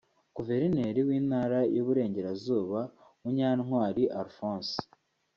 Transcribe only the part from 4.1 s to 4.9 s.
Alphonse